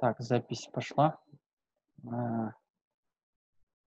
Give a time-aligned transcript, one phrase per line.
[0.00, 1.18] Так, запись пошла.
[2.10, 2.54] А,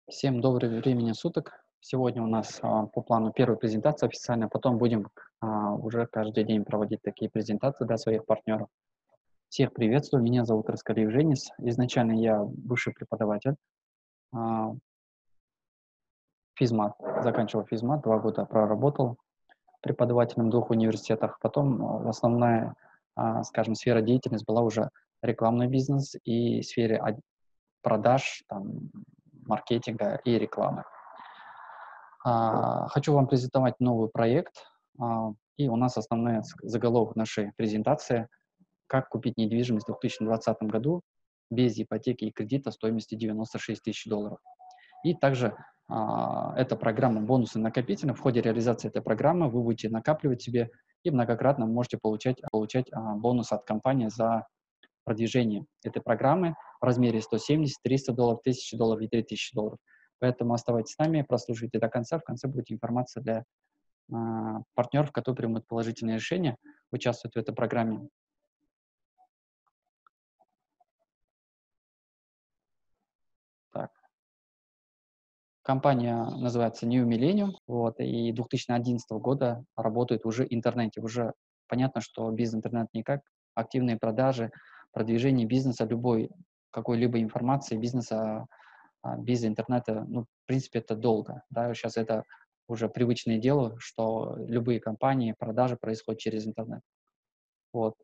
[0.08, 1.52] всем доброго времени суток.
[1.78, 6.64] Сегодня у нас а, по плану первая презентация официальная, потом будем а, уже каждый день
[6.64, 8.66] проводить такие презентации для своих партнеров.
[9.50, 11.52] Всех приветствую, меня зовут Раскалиев Женис.
[11.58, 13.54] Изначально я бывший преподаватель.
[16.54, 19.16] Физмат, заканчивал физмат, два года проработал
[19.80, 21.38] преподавателем двух университетах.
[21.40, 22.74] Потом основная,
[23.44, 24.90] скажем, сфера деятельности была уже
[25.22, 27.00] рекламный бизнес и сфере
[27.82, 28.90] продаж, там,
[29.46, 30.84] маркетинга и рекламы.
[32.24, 34.66] А, хочу вам презентовать новый проект,
[34.98, 38.28] а, и у нас основной заголовок нашей презентации
[38.86, 41.02] «Как купить недвижимость в 2020 году
[41.50, 44.38] без ипотеки и кредита стоимостью 96 тысяч долларов».
[45.04, 45.56] И также
[45.88, 48.14] а, эта программа «Бонусы накопительные».
[48.14, 50.70] В ходе реализации этой программы вы будете накапливать себе
[51.02, 54.46] и многократно можете получать, получать а, бонус от компании за
[55.10, 59.78] продвижение этой программы в размере 170, 300 долларов, 1000 долларов и 3000 долларов.
[60.20, 62.20] Поэтому оставайтесь с нами, прослушайте до конца.
[62.20, 63.44] В конце будет информация для
[64.12, 64.14] э,
[64.74, 66.54] партнеров, которые примут положительное решение,
[66.92, 68.08] участвуют в этой программе.
[73.72, 73.90] Так.
[75.62, 81.00] Компания называется New Millennium, вот, и 2011 года работает уже в интернете.
[81.00, 81.32] Уже
[81.66, 83.22] понятно, что без интернета никак.
[83.56, 84.52] Активные продажи,
[84.92, 86.30] продвижение бизнеса, любой
[86.70, 88.46] какой-либо информации бизнеса
[89.02, 92.24] а, без интернета, ну, в принципе, это долго, да, сейчас это
[92.68, 96.82] уже привычное дело, что любые компании, продажи происходят через интернет.
[97.72, 97.94] Вот.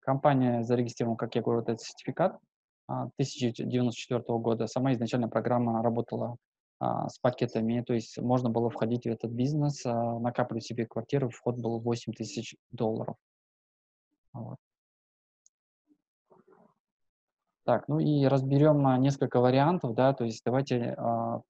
[0.00, 2.38] Компания зарегистрирована, как я говорю, этот сертификат
[2.86, 4.66] 1994 а, года.
[4.66, 6.36] Сама изначально программа работала
[6.78, 11.56] а, с пакетами, то есть можно было входить в этот бизнес, накапливать себе квартиру, вход
[11.56, 13.16] был 8 тысяч долларов.
[14.34, 14.56] Вот.
[17.64, 21.40] Так, ну и разберем а, несколько вариантов, да, то есть давайте а,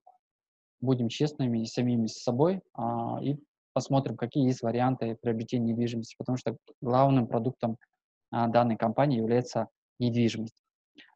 [0.81, 3.37] будем честными самими с собой а, и
[3.73, 7.79] посмотрим, какие есть варианты приобретения недвижимости, потому что главным продуктом
[8.31, 9.69] а, данной компании является
[9.99, 10.63] недвижимость.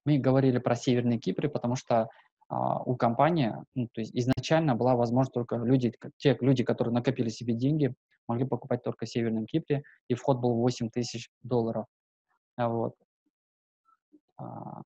[0.04, 2.08] Мы говорили про Северный Кипр, потому что
[2.50, 7.52] у компании, ну, то есть изначально была возможность только люди, те люди, которые накопили себе
[7.52, 7.94] деньги,
[8.26, 11.86] могли покупать только в Северном Кипре, и вход был 8 тысяч долларов.
[12.56, 12.94] Вот.
[14.36, 14.82] А,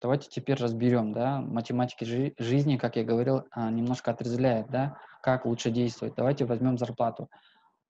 [0.00, 5.46] давайте теперь разберем, да, математики жи- жизни, как я говорил, а, немножко отрезвляет, да, как
[5.46, 6.14] лучше действовать.
[6.16, 7.30] Давайте возьмем зарплату.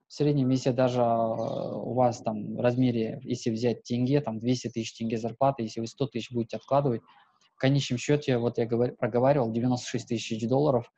[0.06, 4.68] В среднем, если даже а, у вас там в размере, если взять тенге, там 200
[4.68, 7.02] тысяч тенге зарплаты, если вы 100 тысяч будете откладывать,
[7.64, 10.90] конечном счете, вот я говор, проговаривал, 96 тысяч долларов,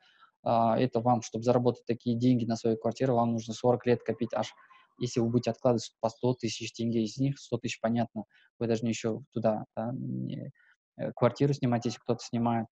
[0.43, 4.53] это вам, чтобы заработать такие деньги на свою квартиру, вам нужно 40 лет копить аж
[4.99, 8.23] если вы будете откладывать по 100 тысяч тенге из них, 100 тысяч, понятно,
[8.59, 10.51] вы должны еще туда да, не,
[10.97, 12.67] э, квартиру снимать, если кто-то снимает.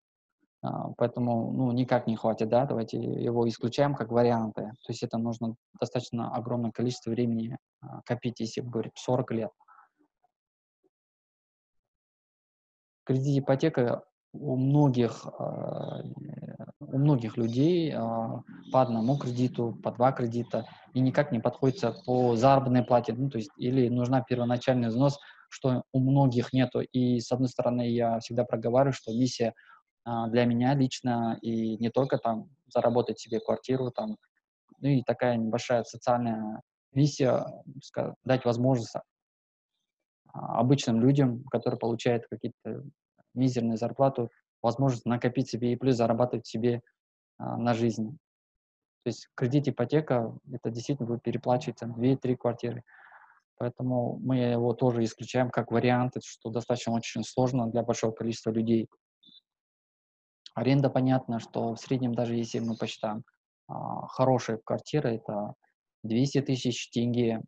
[0.61, 4.61] А, поэтому, ну, никак не хватит, да, давайте его исключаем как варианты.
[4.61, 9.51] То есть это нужно достаточно огромное количество времени а, копить, если говорить 40 лет.
[13.05, 16.01] Кредит ипотека у многих, а,
[16.79, 22.35] у многих людей а, по одному кредиту, по два кредита, и никак не подходится по
[22.35, 26.81] заработной плате, ну, то есть или нужна первоначальный взнос, что у многих нету.
[26.81, 29.53] И, с одной стороны, я всегда проговариваю, что миссия
[30.03, 34.17] а, для меня лично, и не только там заработать себе квартиру, там,
[34.79, 36.61] ну и такая небольшая социальная
[36.93, 37.45] миссия,
[38.23, 38.95] дать возможность
[40.35, 42.83] обычным людям, которые получают какие-то
[43.33, 44.29] мизерную зарплату,
[44.61, 46.81] возможность накопить себе и плюс зарабатывать себе
[47.37, 48.17] а, на жизнь.
[49.03, 52.83] То есть кредит, ипотека, это действительно будет переплачивать там 2-3 квартиры.
[53.57, 58.89] Поэтому мы его тоже исключаем как вариант, что достаточно очень сложно для большого количества людей.
[60.55, 63.23] Аренда, понятно, что в среднем, даже если мы посчитаем,
[63.67, 65.53] а, хорошая квартира, это
[66.03, 67.41] 200 тысяч тенге.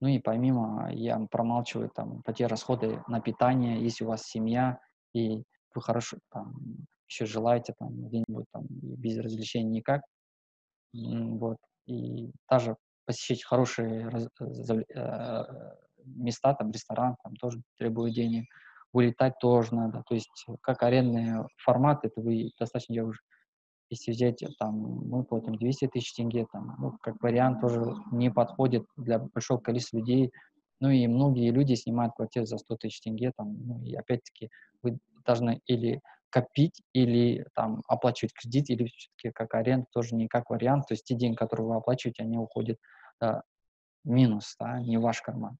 [0.00, 4.78] Ну и помимо, я промалчиваю там по те расходы на питание, если у вас семья,
[5.14, 5.42] и
[5.74, 6.54] вы хорошо там
[7.08, 10.02] еще желаете там где-нибудь там без развлечений никак,
[10.92, 12.76] вот, и даже
[13.06, 15.44] посещать хорошие раз, э,
[16.04, 18.46] места, там, ресторан, там тоже требует денег,
[18.92, 23.20] вылетать тоже надо, то есть как арендный формат, это вы достаточно, я уже,
[23.90, 28.84] если взять, там, мы платим 200 тысяч тенге, там, ну, как вариант тоже не подходит
[28.96, 30.32] для большого количества людей,
[30.80, 34.50] ну и многие люди снимают квартиру за 100 тысяч тенге, там, ну и опять-таки
[34.82, 36.00] вы должны или
[36.30, 40.86] копить, или там оплачивать кредит, или все-таки как аренда тоже не как вариант.
[40.86, 42.78] То есть те деньги, которые вы оплачиваете, они уходят
[43.20, 43.42] да,
[44.04, 45.56] минус, да, не в ваш карман.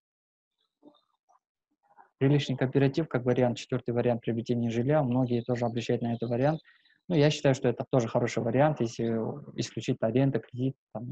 [2.21, 5.03] Жилищный кооператив как вариант, четвертый вариант приобретения жилья.
[5.03, 6.61] Многие тоже обращают на этот вариант.
[7.09, 9.05] Ну, я считаю, что это тоже хороший вариант, если
[9.57, 11.09] исключить аренда, кредит, там,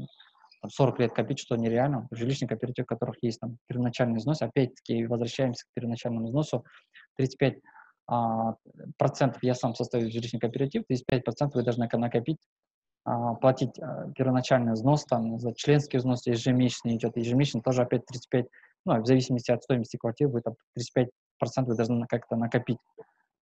[0.61, 2.07] там 40 лет копить, что нереально.
[2.11, 6.65] Жилищный кооператив, у которых есть там первоначальный взнос, опять-таки возвращаемся к первоначальному взносу,
[7.17, 7.55] 35
[8.07, 8.55] а,
[8.97, 12.39] процентов я сам состою жилищный кооператив, 35 процентов вы должны накопить,
[13.05, 18.47] а, платить а, первоначальный взнос, там, за членский взнос ежемесячный идет, ежемесячно тоже опять 35
[18.85, 21.07] ну, в зависимости от стоимости квартиры, вы там 35%
[21.65, 22.77] вы должны как-то накопить.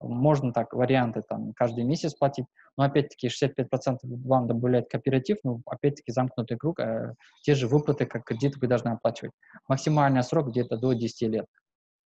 [0.03, 2.45] Можно так, варианты там каждый месяц платить,
[2.77, 7.13] но опять-таки 65% вам добавляет кооператив, ну, опять-таки замкнутый круг, э,
[7.43, 9.33] те же выплаты, как кредит вы должны оплачивать.
[9.67, 11.45] Максимальный срок где-то до 10 лет.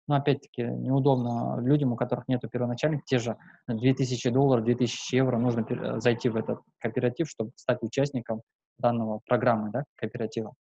[0.08, 6.00] Но опять-таки неудобно людям, у которых нет первоначальных, те же 2000 долларов, 2000 евро, нужно
[6.00, 8.42] зайти в этот кооператив, чтобы стать участником
[8.78, 10.54] данного программы, да, кооператива.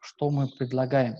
[0.00, 1.16] Что мы предлагаем?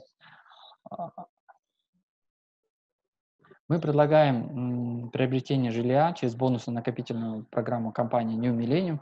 [3.69, 9.01] Мы предлагаем приобретение жилья через бонусно-накопительную программу компании New Millennium.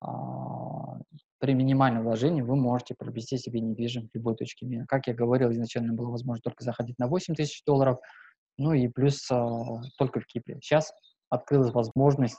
[0.00, 0.98] А,
[1.38, 4.84] при минимальном вложении вы можете приобрести себе недвижимость в любой точке мира.
[4.88, 7.98] Как я говорил, изначально было возможно только заходить на 8 тысяч долларов,
[8.58, 10.58] ну и плюс а, только в Кипре.
[10.60, 10.92] Сейчас
[11.28, 12.38] открылась возможность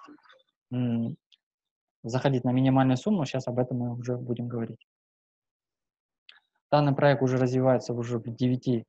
[2.03, 4.85] заходить на минимальную сумму, сейчас об этом мы уже будем говорить.
[6.71, 8.85] Данный проект уже развивается уже в 9,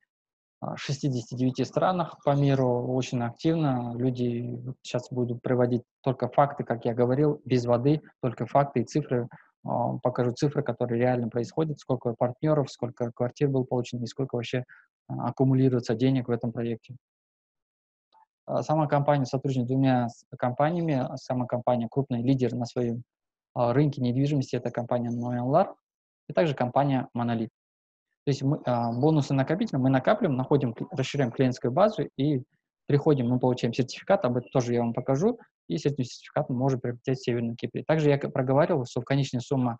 [0.75, 3.93] 69 а, странах по миру, очень активно.
[3.95, 9.27] Люди сейчас будут приводить только факты, как я говорил, без воды, только факты и цифры.
[9.65, 14.63] А, покажу цифры, которые реально происходят, сколько партнеров, сколько квартир было получено и сколько вообще
[15.07, 16.95] а, аккумулируется денег в этом проекте.
[18.61, 20.07] Сама компания сотрудничает с двумя
[20.37, 21.07] компаниями.
[21.15, 23.03] Сама компания крупный лидер на своем
[23.55, 25.75] рынке недвижимости, это компания Noyanlar,
[26.27, 27.51] и также компания Monolith.
[28.25, 32.43] То есть мы, а, бонусы накопителя мы накапливаем, находим, расширяем клиентскую базу и
[32.85, 36.79] приходим, мы получаем сертификат, об этом тоже я вам покажу, и с этим сертификатом можем
[36.79, 37.83] приобретать в Северном Кипре.
[37.83, 39.77] Также я проговаривал, что конечная сумма,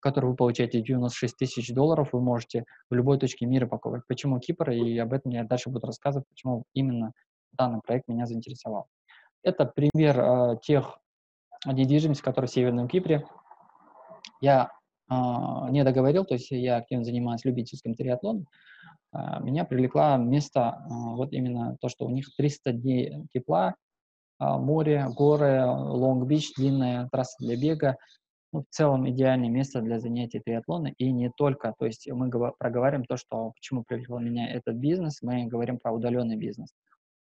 [0.00, 4.02] которую вы получаете 96 тысяч долларов, вы можете в любой точке мира паковать.
[4.08, 4.70] Почему Кипр?
[4.70, 7.12] И об этом я дальше буду рассказывать, почему именно
[7.52, 8.86] данный проект меня заинтересовал.
[9.42, 10.98] Это пример э, тех
[11.66, 13.26] недвижимости, которые в Северном Кипре.
[14.40, 14.70] Я
[15.10, 18.46] не договорил, то есть я активно занимаюсь любительским триатлоном,
[19.12, 23.74] а, меня привлекла место, а, вот именно то, что у них 300 дней тепла,
[24.40, 27.96] море, горы, Лонг-Бич, длинная трасса для бега,
[28.52, 31.74] ну, в целом идеальное место для занятий триатлона и не только.
[31.78, 32.28] То есть мы
[32.58, 36.70] проговариваем то, что почему привлекло меня этот бизнес, мы говорим про удаленный бизнес.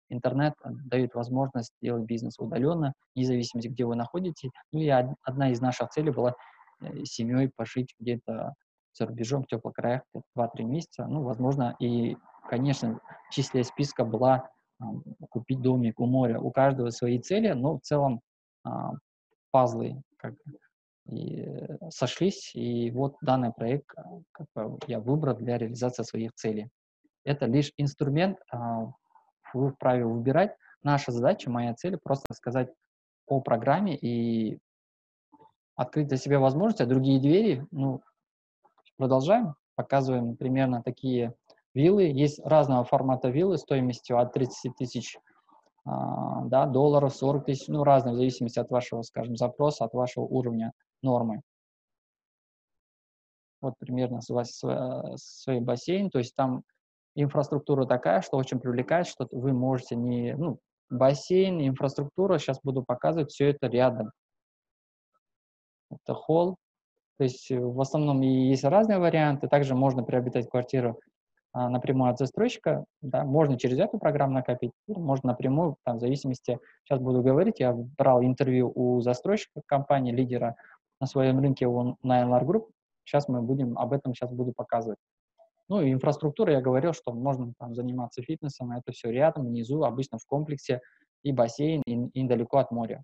[0.10, 4.50] Интернет дает возможность делать бизнес удаленно, независимо, где вы находитесь.
[4.74, 6.51] Ну и одна из наших целей была Э,
[7.04, 8.56] семьей пожить где-то
[8.94, 10.02] за рубежом, в теплых краях
[10.38, 11.06] 2-3 месяца.
[11.06, 12.18] Ну, возможно, и,
[12.50, 13.00] конечно,
[13.30, 14.50] в числе списка была
[14.80, 14.86] а,
[15.30, 16.40] купить домик у моря.
[16.40, 18.22] У каждого свои цели, но в целом
[18.64, 18.92] а,
[19.52, 20.34] пазлы как,
[21.08, 26.34] и, э, сошлись, и вот данный проект а, как бы, я выбрал для реализации своих
[26.34, 26.70] целей.
[27.24, 28.92] Это лишь инструмент, а,
[29.54, 30.56] вы вправе выбирать.
[30.84, 32.70] Наша задача, моя цель просто сказать
[33.28, 34.60] о программе и
[35.82, 38.02] открыть для себя возможности, а другие двери, ну,
[38.98, 41.34] продолжаем, показываем примерно такие
[41.74, 42.04] виллы.
[42.04, 45.18] Есть разного формата виллы стоимостью от 30 тысяч
[45.84, 50.24] а, да, долларов, 40 тысяч, ну, разные, в зависимости от вашего, скажем, запроса, от вашего
[50.24, 51.42] уровня нормы.
[53.60, 56.64] Вот примерно свой, свой бассейн, то есть там
[57.16, 60.60] инфраструктура такая, что очень привлекает, что вы можете не, ну,
[60.92, 64.12] бассейн, инфраструктура, сейчас буду показывать, все это рядом
[65.92, 66.58] это холл.
[67.18, 69.48] То есть э, в основном есть разные варианты.
[69.48, 71.00] Также можно приобретать квартиру
[71.54, 76.58] а, напрямую от застройщика, да, можно через эту программу накопить, можно напрямую, там, в зависимости,
[76.86, 80.56] сейчас буду говорить, я брал интервью у застройщика компании, лидера
[81.02, 82.70] на своем рынке, он на NLR Group,
[83.04, 84.98] сейчас мы будем, об этом сейчас буду показывать.
[85.68, 90.20] Ну и инфраструктура, я говорил, что можно там заниматься фитнесом, это все рядом, внизу, обычно
[90.20, 90.80] в комплексе,
[91.24, 93.04] и бассейн, и, и недалеко от моря.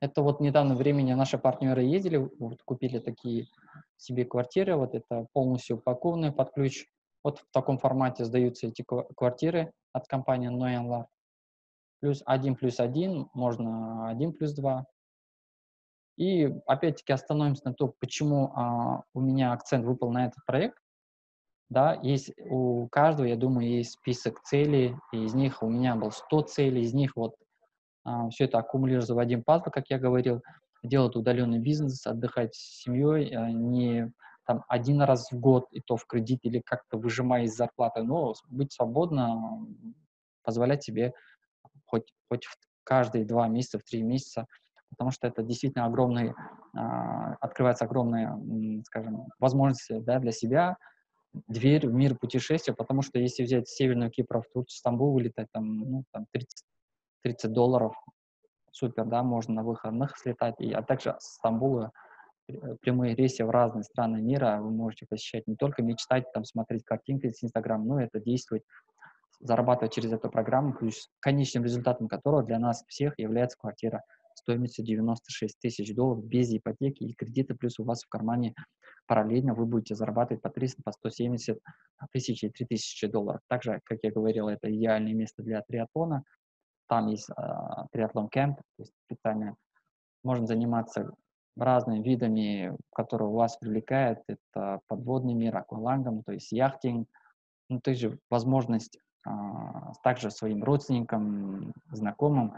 [0.00, 3.46] Это вот недавно времени наши партнеры ездили, вот, купили такие
[3.96, 6.86] себе квартиры, вот это полностью упакованные под ключ.
[7.22, 11.06] Вот в таком формате сдаются эти квартиры от компании Noyanlar.
[12.00, 14.86] Плюс один плюс один, можно один плюс два.
[16.16, 20.78] И опять-таки остановимся на том, почему а, у меня акцент выпал на этот проект.
[21.70, 26.12] Да, есть у каждого, я думаю, есть список целей, и из них у меня был
[26.12, 27.34] 100 целей, из них вот
[28.30, 30.42] все это аккумулируется в один пазл, как я говорил,
[30.84, 34.12] делать удаленный бизнес, отдыхать с семьей, а, не
[34.46, 38.34] там один раз в год, и то в кредит или как-то выжимая из зарплаты, но
[38.48, 39.66] быть свободно,
[40.42, 41.14] позволять себе
[41.86, 44.46] хоть, хоть в каждые два месяца, в три месяца,
[44.90, 46.34] потому что это действительно огромные,
[46.74, 50.76] а, открывается огромные, скажем, возможности да, для себя,
[51.48, 55.78] дверь в мир путешествия, потому что если взять Северную Кипр, в Турцию, Стамбул вылетать, там,
[55.78, 56.64] ну, там 30,
[57.24, 57.94] 30 долларов,
[58.70, 61.90] супер, да, можно на выходных слетать, и, а также с Стамбула
[62.48, 66.84] э, прямые рейсы в разные страны мира вы можете посещать, не только мечтать, там, смотреть
[66.84, 68.62] картинки с Инстаграм, но это действовать,
[69.40, 74.02] зарабатывать через эту программу, плюс конечным результатом которого для нас всех является квартира
[74.34, 78.54] стоимостью 96 тысяч долларов без ипотеки и кредита, плюс у вас в кармане
[79.06, 81.58] параллельно вы будете зарабатывать по 300, по 170
[82.12, 83.40] тысяч и 3 тысячи долларов.
[83.48, 86.24] Также, как я говорил, это идеальное место для триатлона.
[86.88, 87.32] Там есть э,
[87.92, 89.56] триатлон кемп, то есть специально
[90.22, 91.12] можно заниматься
[91.56, 94.20] разными видами, которые вас привлекают.
[94.26, 97.08] Это подводный мир, аквалангом, то есть яхтинг,
[97.68, 102.54] ну, также возможность а, также своим родственникам, знакомым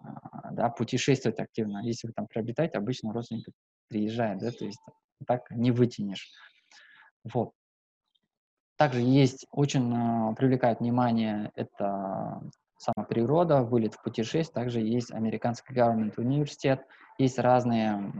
[0.00, 1.78] а, да, путешествовать активно.
[1.82, 3.46] Если вы там приобретаете, обычно родственник
[3.88, 4.80] приезжает, да, то есть
[5.26, 6.30] так не вытянешь.
[7.24, 7.52] Вот.
[8.76, 12.40] Также есть, очень э, привлекает внимание, это
[12.78, 16.86] сама природа, вылет в путешествие, также есть американский government университет,
[17.18, 18.12] есть разные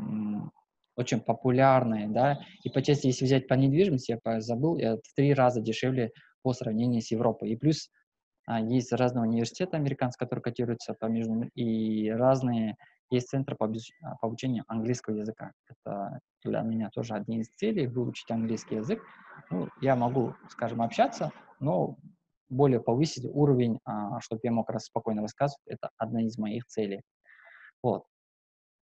[0.97, 5.33] очень популярные, да, и по части, если взять по недвижимости, я забыл, это в три
[5.33, 6.11] раза дешевле
[6.43, 7.51] по сравнению с Европой.
[7.51, 7.89] И плюс
[8.47, 12.77] а, есть разные университеты американские, которые котируются по между и разные
[13.11, 15.53] есть центры по, а, по обучению английского языка.
[15.69, 19.01] Это для меня тоже один из целей— выучить английский язык.
[19.51, 21.97] Ну, я могу, скажем, общаться, но
[22.49, 27.03] более повысить уровень, а, чтобы я мог раз спокойно рассказывать, это одна из моих целей.
[27.83, 28.05] Вот.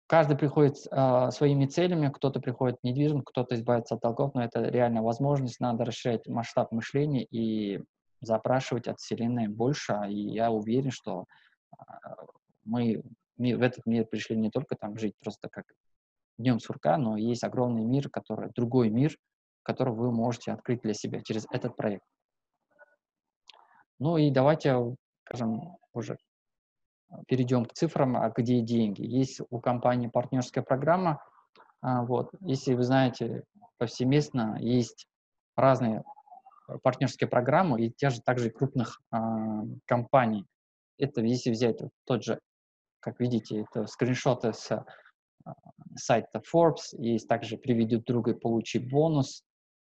[0.07, 5.05] Каждый приходит э, своими целями, кто-то приходит недвижим, кто-то избавится от долгов, но это реально
[5.05, 7.81] возможность, надо расширять масштаб мышления и
[8.21, 11.27] запрашивать от Вселенной больше, и я уверен, что
[11.79, 11.85] э,
[12.65, 13.05] мы
[13.39, 15.67] в этот мир пришли не только там жить просто как
[16.39, 19.17] днем сурка, но есть огромный мир, который, другой мир,
[19.63, 22.05] который вы можете открыть для себя через этот проект.
[24.01, 26.19] Ну и давайте, скажем, уже
[27.29, 29.03] перейдем к цифрам, а где деньги.
[29.03, 31.23] Есть у компании партнерская программа.
[31.83, 32.31] А, вот.
[32.41, 33.45] Если вы знаете,
[33.79, 35.07] повсеместно есть
[35.55, 36.03] разные
[36.83, 40.47] партнерские программы и те же также крупных а, компаний.
[40.99, 42.41] Это если взять тот же,
[43.01, 44.85] как видите, это скриншоты с а,
[45.97, 49.43] сайта Forbes, есть также «Приведи друга и получи бонус»,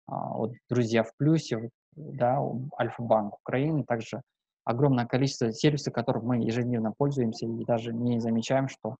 [0.07, 2.39] а, вот «Друзья в плюсе», да,
[2.79, 4.21] Альфа-банк Украины, также
[4.63, 8.97] огромное количество сервисов, которым мы ежедневно пользуемся и даже не замечаем, что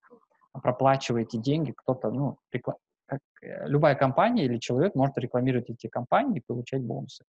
[0.52, 2.76] проплачиваете деньги, кто-то, ну, рекла...
[3.06, 7.24] как, э, любая компания или человек может рекламировать эти компании и получать бонусы.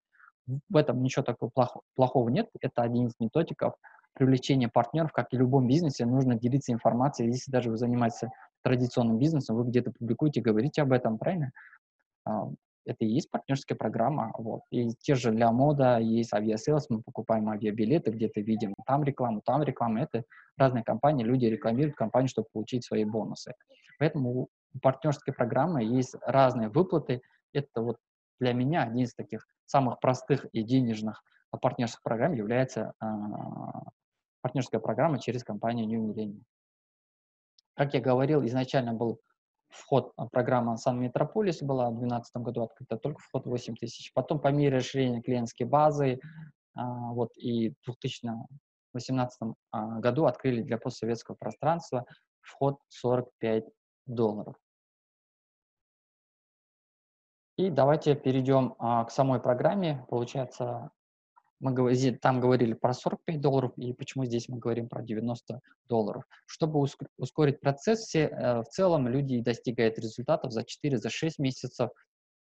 [0.69, 2.49] В этом ничего такого плохого, плохого нет.
[2.61, 3.75] Это один из методиков
[4.13, 7.31] привлечения партнеров, как и в любом бизнесе, нужно делиться информацией.
[7.31, 8.29] Если даже вы занимаетесь
[8.63, 11.51] традиционным бизнесом, вы где-то публикуете, говорите об этом, правильно?
[12.87, 14.33] А, это и есть партнерская программа.
[14.39, 14.63] Вот.
[14.71, 19.63] И те же для мода есть Aviasales, мы покупаем авиабилеты, где-то видим там рекламу, там
[19.63, 20.03] реклама.
[20.03, 20.25] Это
[20.57, 23.53] разные компании, люди рекламируют компанию, чтобы получить свои бонусы.
[23.99, 24.49] Поэтому у
[24.81, 27.23] партнерской программы есть разные выплаты.
[27.53, 27.97] Это вот
[28.41, 31.23] для меня один из таких самых простых и денежных
[31.61, 33.07] партнерских программ является э,
[34.43, 36.43] партнерская программа через компанию New Millennium.
[37.75, 39.21] Как я говорил, изначально был
[39.77, 44.13] вход, а, программа Сан Метрополис была в 2012 году открыта, только вход 8 тысяч.
[44.13, 46.21] Потом по мере расширения клиентской базы,
[46.75, 52.07] а, вот, и в 2018 а, году открыли для постсоветского пространства
[52.41, 53.65] вход 45
[54.07, 54.57] долларов.
[57.57, 60.05] И давайте перейдем к самой программе.
[60.11, 60.91] Получается,
[61.61, 66.25] мы там говорили про 45 долларов, и почему здесь мы говорим про 90 долларов.
[66.47, 66.87] Чтобы
[67.17, 71.91] ускорить процесс, все, э, в целом люди достигают результатов за 4, за 6 месяцев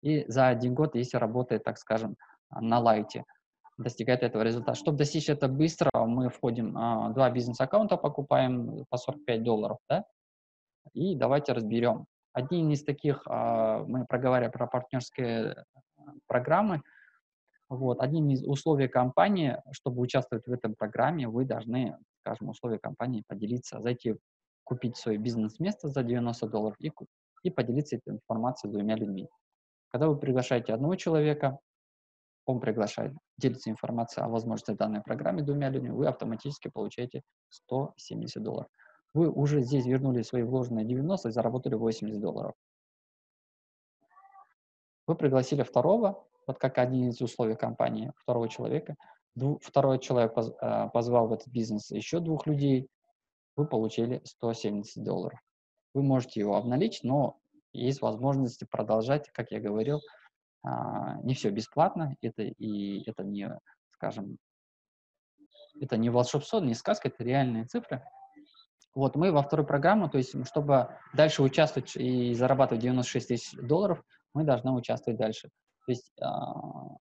[0.02, 2.16] и за один год, если работает, так скажем,
[2.52, 3.24] на лайте,
[3.78, 4.78] достигает этого результата.
[4.78, 10.06] Чтобы достичь это быстро, мы входим, а, два бизнес-аккаунта покупаем по 45 долларов, да,
[10.94, 12.06] и давайте разберем.
[12.34, 15.64] Один из таких, а, мы проговаривали про партнерские э,
[16.28, 16.82] программы,
[17.70, 18.00] вот.
[18.00, 23.82] Одним из условий компании, чтобы участвовать в этом программе, вы должны, скажем, условия компании поделиться,
[23.82, 24.16] зайти,
[24.64, 26.92] купить свое бизнес-место за 90 долларов и,
[27.44, 29.28] и поделиться этой информацией с двумя людьми.
[29.90, 31.60] Когда вы приглашаете одного человека,
[32.46, 38.70] он приглашает, делится информацией о возможности данной программы двумя людьми, вы автоматически получаете 170 долларов.
[39.16, 42.54] Вы уже здесь вернули свои вложенные 90 и заработали 80 долларов.
[45.08, 48.96] Вы пригласили второго, вот как один из условий компании, второго человека.
[49.36, 52.88] Дву, второй человек поз, э, позвал в этот бизнес еще двух людей,
[53.56, 55.40] вы получили 170 долларов.
[55.94, 57.38] Вы можете его обналичить, но
[57.74, 60.00] есть возможность продолжать, как я говорил,
[60.66, 60.70] э,
[61.24, 63.50] не все бесплатно, это и это не,
[63.92, 64.38] скажем,
[65.80, 68.04] это не волшебство, не сказка, это реальные цифры.
[68.94, 74.02] Вот, мы во вторую программу, то есть, чтобы дальше участвовать и зарабатывать 96 тысяч долларов,
[74.34, 75.50] мы должны участвовать дальше.
[75.86, 76.98] То есть, а,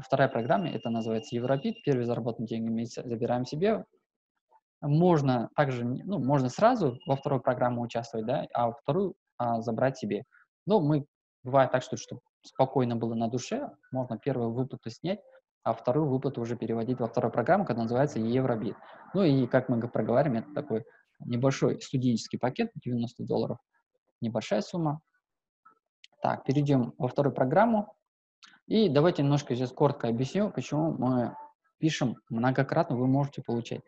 [0.00, 3.84] вторая программа, это называется Европит, первые заработанные деньги мы забираем себе.
[4.80, 10.24] Можно также, ну, можно сразу во вторую программу участвовать, да, а вторую а, забрать себе.
[10.66, 11.06] Но мы,
[11.42, 15.20] бывает так, что, чтобы спокойно было на душе, можно первую выплату снять,
[15.62, 18.76] а вторую выплату уже переводить во вторую программу, которая называется Евробит.
[19.14, 20.84] Ну и, как мы проговорим, это такой
[21.20, 23.58] небольшой студенческий пакет, 90 долларов,
[24.20, 25.00] небольшая сумма.
[26.24, 27.94] Так, перейдем во вторую программу.
[28.66, 31.36] И давайте немножко здесь коротко объясню, почему мы
[31.76, 33.82] пишем многократно, вы можете получать.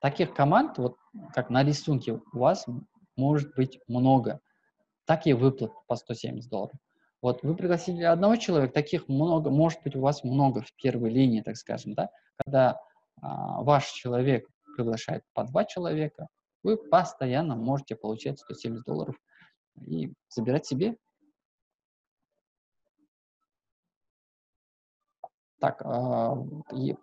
[0.00, 0.96] Таких команд, вот
[1.34, 2.64] как на рисунке, у вас
[3.18, 4.40] может быть много.
[5.04, 6.72] Такие выплат по 170 долларов.
[7.20, 11.42] Вот вы пригласили одного человека, таких много, может быть, у вас много в первой линии,
[11.42, 12.80] так скажем, да, когда
[13.20, 16.28] а, ваш человек приглашает по два человека,
[16.62, 19.16] вы постоянно можете получать 170 долларов
[19.78, 20.96] и забирать себе.
[25.64, 26.34] Так, а,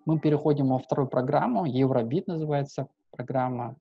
[0.06, 3.76] мы переходим во вторую программу, Евробит называется программа.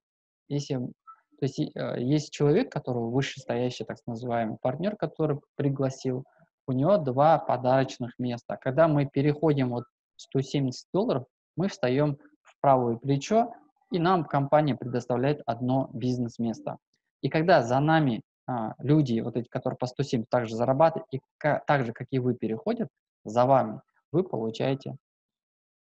[0.48, 6.24] Если, то есть э, есть человек, которого вышестоящий, так называемый партнер, который пригласил,
[6.66, 8.56] у него два подарочных места.
[8.56, 9.84] Когда мы переходим вот
[10.16, 11.26] 170 долларов,
[11.58, 13.52] мы встаем в правое плечо,
[13.90, 16.78] и нам компания предоставляет одно бизнес-место.
[17.20, 21.84] И когда за нами а, люди, вот эти, которые по 170 также зарабатывают, и так
[21.84, 22.88] же, как и вы, переходят
[23.26, 23.82] за вами,
[24.12, 24.96] вы получаете,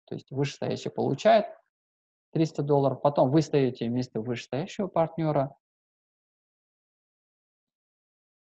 [0.05, 1.45] то есть вышестоящий получает
[2.33, 5.55] 300 долларов, потом вы стоите вместо вышестоящего партнера,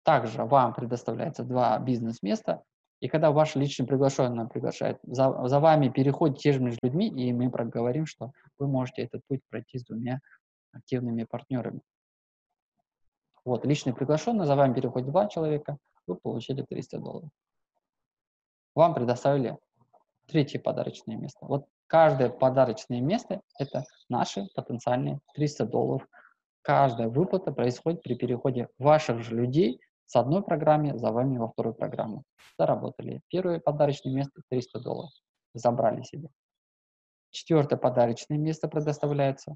[0.05, 2.63] также вам предоставляется два бизнес-места,
[3.01, 7.33] и когда ваш личный приглашенный приглашает, за, за вами переходит те же между людьми, и
[7.33, 10.21] мы проговорим, что вы можете этот путь пройти с двумя
[10.73, 11.81] активными партнерами.
[13.45, 17.31] Вот, личный приглашенный, за вами переходит два человека, вы получили 300 долларов.
[18.75, 19.57] Вам предоставили
[20.27, 21.47] третье подарочное место.
[21.47, 26.07] Вот каждое подарочное место– это наши потенциальные 300 долларов.
[26.63, 31.75] Каждая выплата происходит при переходе ваших же людей с одной программы за вами во вторую
[31.75, 32.25] программу.
[32.59, 33.21] Заработали.
[33.29, 35.11] Первое подарочное место 300 долларов.
[35.55, 36.29] Забрали себе.
[37.31, 39.55] Четвертое подарочное место предоставляется.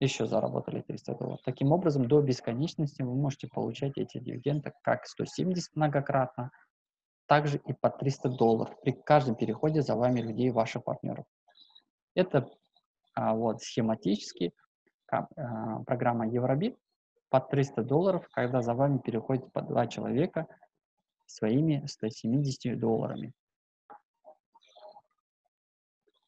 [0.00, 1.40] Еще заработали 300 долларов.
[1.44, 6.50] Таким образом, до бесконечности вы можете получать эти дивиденды как 170 многократно,
[7.26, 11.24] также и по 300 долларов при каждом переходе за вами людей, ваших партнеров.
[12.14, 12.50] Это
[13.14, 14.52] а, вот схематически
[15.10, 15.26] а,
[15.86, 16.76] программа Евробит
[17.30, 20.46] по 300 долларов, когда за вами переходит по два человека
[21.26, 23.32] своими 170 долларами.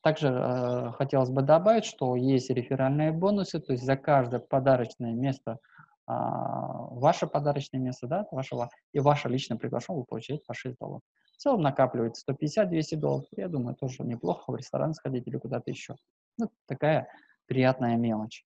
[0.02, 5.58] Также э, хотелось бы добавить, что есть реферальные бонусы, то есть за каждое подарочное место,
[6.08, 11.02] э, ваше подарочное место, да, вашего, и ваше личное приглашение вы получаете по 6 долларов.
[11.32, 13.26] В целом накапливается 150-200 долларов.
[13.36, 15.96] Я думаю, тоже неплохо в ресторан сходить или куда-то еще.
[16.38, 17.08] Ну, такая
[17.46, 18.44] приятная мелочь.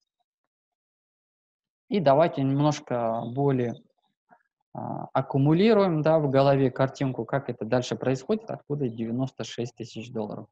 [1.87, 3.75] И давайте немножко более
[4.73, 10.47] а, аккумулируем да, в голове картинку, как это дальше происходит, откуда 96 тысяч долларов.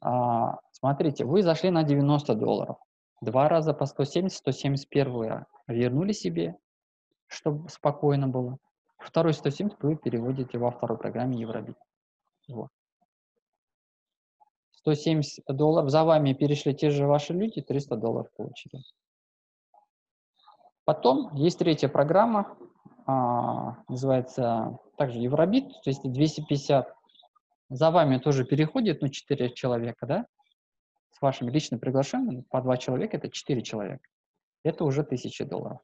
[0.00, 2.78] А, смотрите, вы зашли на 90 долларов.
[3.20, 6.56] Два раза по 170, 171 вернули себе,
[7.26, 8.58] чтобы спокойно было.
[8.98, 11.76] Второй 170 вы переводите во второй программе Евробит.
[12.48, 12.68] Вот.
[14.72, 18.82] 170 долларов, за вами перешли те же ваши люди, 300 долларов получили.
[20.84, 22.56] Потом есть третья программа,
[23.06, 26.94] а, называется также Евробит, то есть 250.
[27.68, 30.26] За вами тоже переходит, ну, 4 человека, да,
[31.12, 34.08] с вашим личным приглашением, по 2 человека, это 4 человека.
[34.62, 35.78] Это уже 1000 долларов.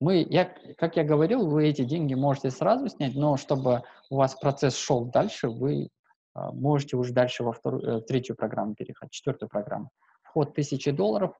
[0.00, 0.44] Мы, я,
[0.76, 5.06] как я говорил, вы эти деньги можете сразу снять, но чтобы у вас процесс шел
[5.06, 5.88] дальше, вы
[6.34, 9.90] а, можете уже дальше во вторую, э, третью программу переходить, четвертую программу.
[10.22, 11.36] Вход 1000 долларов.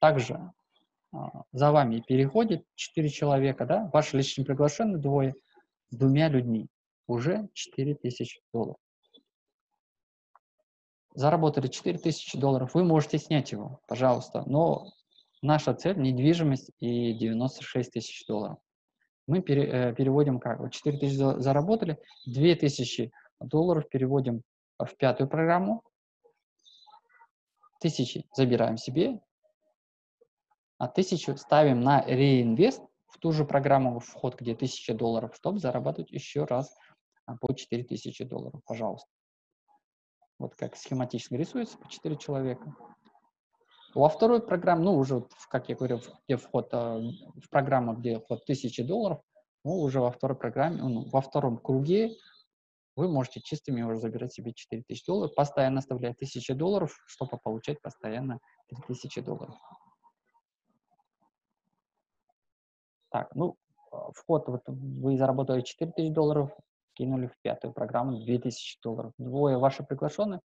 [0.00, 0.52] Также
[1.12, 5.34] а, за вами переходит 4 человека, да, ваш личный приглашенный двое,
[5.90, 6.68] с двумя людьми.
[7.06, 8.76] Уже 4000 долларов.
[11.14, 14.92] Заработали 4000 долларов, вы можете снять его, пожалуйста, но
[15.42, 18.58] наша цель– недвижимость и 96 тысяч долларов.
[19.26, 20.60] мы пере, э, переводим как?
[20.60, 24.42] Вот 4 тысячи заработали, 2 тысячи долларов переводим
[24.78, 25.82] в пятую программу,
[27.80, 29.20] тысячи забираем себе,
[30.78, 36.10] а тысячу ставим на реинвест в ту же программу вход, где 1000 долларов, чтобы зарабатывать
[36.10, 36.74] еще раз
[37.26, 39.08] а, по 4000 долларов, пожалуйста.
[40.42, 42.74] Вот как схематично рисуется по 4 человека.
[43.94, 48.42] Во второй программе, ну, уже, как я говорил, где вход а, в программу, где вход
[48.42, 49.20] 1000 долларов,
[49.62, 52.16] ну, уже во второй программе, ну, во втором круге
[52.96, 58.40] вы можете чистыми уже забирать себе 4000 долларов, постоянно оставлять 1000 долларов, чтобы получать постоянно
[58.68, 59.54] 3000 долларов.
[63.10, 63.54] Так, ну,
[63.92, 66.50] а, вход, вот вы заработали 4000 долларов,
[66.94, 69.12] кинули в пятую программу 2000 долларов.
[69.18, 70.40] Двое ваши приглашенные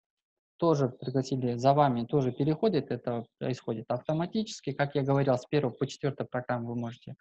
[0.57, 4.73] тоже пригласили за вами, тоже переходит, это происходит автоматически.
[4.73, 7.15] Как я говорил, с первой по четвертой программе вы можете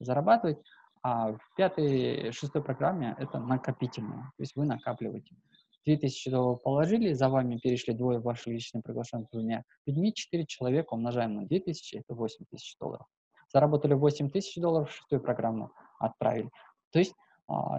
[0.00, 0.58] зарабатывать,
[1.02, 5.36] а в пятой, шестой программе это накопительное, то есть вы накапливаете.
[5.84, 11.34] 2000 долларов положили, за вами перешли двое ваших личных приглашенных двумя людьми, 4 человека умножаем
[11.34, 13.06] на 2000, это 8000 долларов.
[13.52, 16.50] Заработали 8000 долларов, шестую программу отправили.
[16.90, 17.14] То есть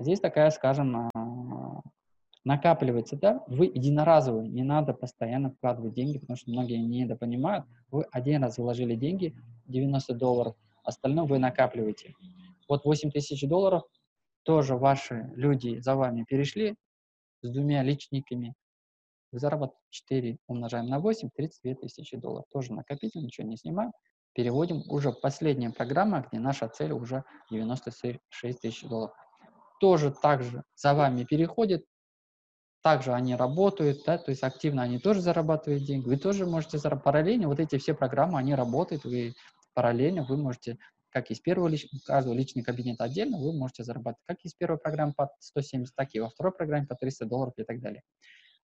[0.02, 1.82] здесь такая, скажем, а,
[2.44, 7.66] накапливается, да, вы единоразовые, не надо постоянно вкладывать деньги, потому что многие не недопонимают.
[7.92, 9.36] Вы один раз вложили деньги,
[9.68, 12.14] 90 долларов, остальное вы накапливаете.
[12.68, 13.84] Вот 8 тысяч долларов
[14.44, 16.76] тоже ваши люди за вами перешли
[17.42, 18.56] с двумя личниками.
[19.32, 22.46] Вы зарабатываете 4 умножаем на 8, 32 тысячи долларов.
[22.52, 23.92] Тоже накопитель, ничего не снимаем.
[24.34, 28.20] Переводим уже последняя программа, где наша цель уже 96
[28.62, 29.16] тысяч долларов.
[29.80, 31.86] Тоже так же за вами переходит,
[32.82, 37.04] также они работают, да, то есть активно они тоже зарабатывают деньги, вы тоже можете зарабатывать.
[37.04, 39.36] Параллельно вот эти все программы, они работают, вы
[39.74, 40.78] параллельно вы можете,
[41.10, 45.14] как из первого личного, каждого личного кабинета отдельно, вы можете зарабатывать как из первой программы
[45.14, 48.04] по 170, так и во второй программе по 300 долларов и так далее.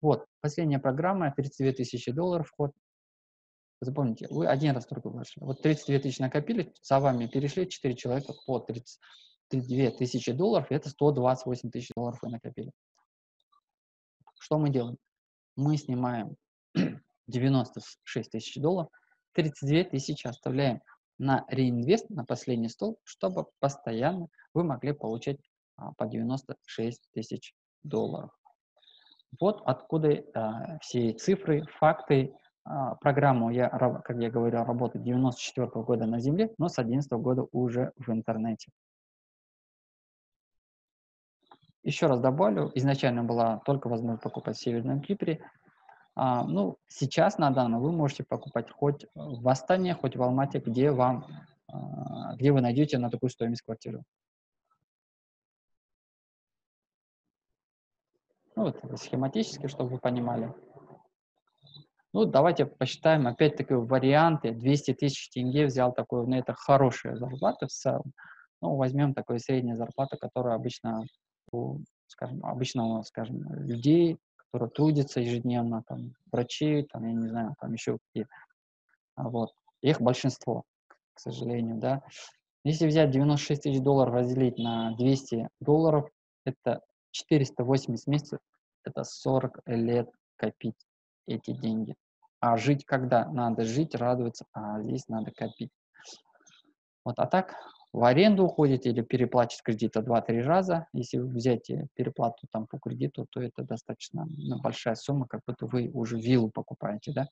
[0.01, 2.73] Вот, последняя программа, 32 тысячи долларов вход.
[3.81, 5.41] Запомните, вы один раз только вышли.
[5.41, 8.83] Вот 32 тысячи накопили, за вами перешли 4 человека по 32
[9.49, 12.71] тысячи долларов, это 128 тысяч долларов вы накопили.
[14.41, 14.97] Что мы делаем?
[15.57, 16.37] Мы снимаем
[17.29, 18.91] 96 тысяч долларов,
[19.33, 20.81] 32 тысячи оставляем
[21.19, 25.39] на реинвест, на последний стол, чтобы постоянно вы могли получать
[25.77, 28.31] а, по 96 тысяч долларов.
[29.41, 32.35] Вот откуда а, все цифры, факты.
[32.65, 37.11] А, программу я, как я говорил, работаю 94 -го года на Земле, но с 11
[37.13, 38.71] -го года уже в интернете.
[41.85, 45.45] Еще раз добавлю, изначально была только возможность покупать в Северном Кипре.
[46.17, 50.91] А, ну, сейчас на данном вы можете покупать хоть в Астане, хоть в Алмате, где
[50.91, 51.27] вам,
[51.69, 54.03] а, где вы найдете на такую стоимость квартиру.
[58.57, 60.55] Ну, вот схематически, чтобы вы понимали.
[62.15, 64.53] Ну, давайте посчитаем, опять-таки, варианты.
[64.53, 68.15] 200 тысяч тенге взял такой, ну, это хорошая зарплата в целом.
[68.63, 71.05] Ну, возьмем такую среднюю зарплату, которая обычно
[72.07, 77.99] скажем, обычного, скажем, людей, которые трудятся ежедневно, там, врачи, там, я не знаю, там еще
[77.99, 78.29] какие
[79.17, 79.53] а Вот.
[79.83, 80.65] Их большинство,
[81.13, 82.03] к сожалению, да.
[82.65, 86.09] Если взять 96 тысяч долларов, разделить на 200 долларов,
[86.45, 88.39] это 480 месяцев,
[88.85, 90.87] это 40 лет копить
[91.27, 91.95] эти деньги.
[92.41, 93.27] А жить когда?
[93.31, 95.71] Надо жить, радоваться, а здесь надо копить.
[97.05, 97.55] Вот, а так
[97.95, 100.89] в аренду уходите или переплатить кредита 2-3 раза.
[100.93, 105.67] Если вы взять переплату там по кредиту, то это достаточно ну, большая сумма, как будто
[105.67, 107.29] вы уже виллу покупаете, да.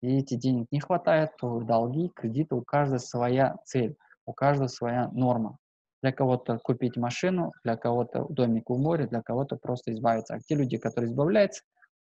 [0.00, 5.08] И эти денег не хватает, то долги, кредиты, у каждого своя цель, у каждого своя
[5.08, 5.58] норма.
[6.02, 10.34] Для кого-то купить машину, для кого-то домик у моря, для кого-то просто избавиться.
[10.34, 11.64] А те люди, которые избавляются,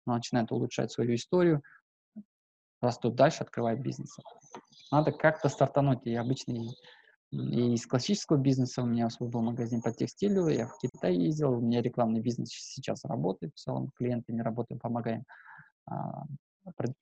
[0.05, 1.63] начинают улучшать свою историю,
[2.83, 4.17] растут дальше, открывают бизнес.
[4.91, 6.05] Надо как-то стартануть.
[6.07, 6.55] И обычно
[7.31, 11.61] и из классического бизнеса у меня был магазин по текстилю, я в Китай ездил, у
[11.61, 15.25] меня рекламный бизнес сейчас работает, в целом клиентами работаем, помогаем
[15.87, 16.25] а,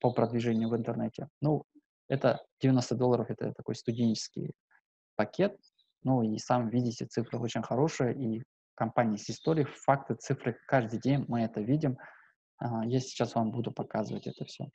[0.01, 1.29] по продвижению в интернете.
[1.41, 1.63] Ну,
[2.09, 4.53] это 90 долларов, это такой студенческий
[5.15, 5.57] пакет,
[6.03, 8.43] ну и сам видите, цифры очень хорошие, и
[8.75, 11.99] компания с историей, факты, цифры, каждый день мы это видим.
[12.59, 14.71] А, я сейчас вам буду показывать это все.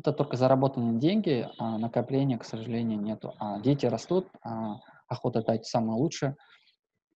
[0.00, 3.34] Это только заработанные деньги, а накопления, к сожалению, нету.
[3.38, 6.36] А дети растут, а охота дать самое лучшее,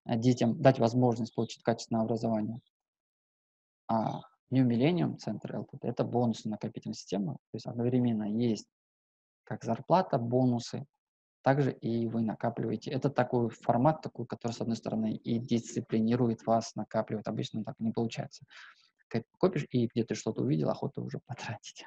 [0.05, 2.61] а детям дать возможность получить качественное образование.
[3.89, 4.21] А
[4.51, 8.69] New Millennium Center LTD– это бонусы накопительной системы, то есть одновременно есть
[9.45, 10.85] как зарплата, бонусы,
[11.41, 12.91] также и вы накапливаете.
[12.91, 17.29] Это такой формат, такой, который, с одной стороны, и дисциплинирует вас, накапливает.
[17.29, 18.45] Обычно так не получается.
[19.39, 21.87] Копишь, и где ты что-то увидел, охота уже потратить.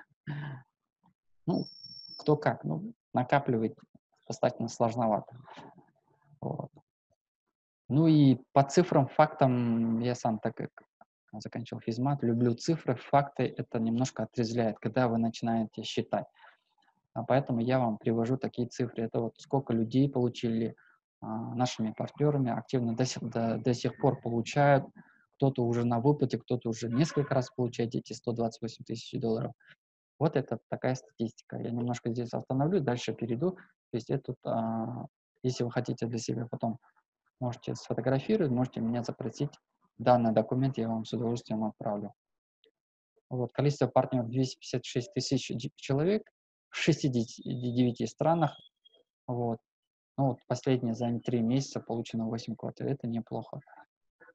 [1.48, 1.66] Ну,
[2.20, 2.64] кто как.
[2.64, 3.76] Ну, накапливать
[4.28, 5.36] достаточно сложновато.
[6.42, 6.70] Вот.
[7.90, 10.70] Ну и по цифрам, фактам, я сам так как
[11.32, 16.26] заканчивал физмат, люблю цифры, факты, это немножко отрезвляет, когда вы начинаете считать.
[17.14, 19.04] А поэтому я вам привожу такие цифры.
[19.04, 20.76] Это вот сколько людей получили
[21.20, 24.86] а, нашими партнерами, активно до сих, до, до сих пор получают.
[25.38, 29.54] Кто-то уже на выплате, кто-то уже несколько раз получает эти 128 тысяч долларов.
[30.20, 31.58] Вот это такая статистика.
[31.58, 33.52] Я немножко здесь остановлюсь, дальше перейду.
[33.52, 35.06] То есть это, а,
[35.44, 36.80] если вы хотите для себя потом
[37.40, 39.52] можете сфотографировать, можете меня запросить.
[39.98, 42.14] Данный документ я вам с удовольствием отправлю.
[43.30, 46.24] Вот, количество партнеров 256 тысяч человек
[46.70, 48.58] в 69 странах.
[49.28, 49.60] Вот.
[50.18, 52.88] Ну, вот последние за три месяца получено 8 квартир.
[52.88, 53.60] Это неплохо.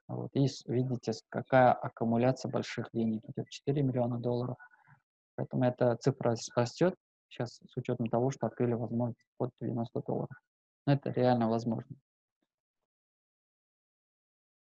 [0.09, 0.31] Вот.
[0.35, 3.23] И видите, какая аккумуляция больших денег.
[3.29, 4.57] Идет 4 миллиона долларов.
[5.37, 6.95] Поэтому эта цифра растет
[7.29, 10.37] сейчас с учетом того, что открыли возможность под 90 долларов.
[10.87, 11.97] Но это реально возможно.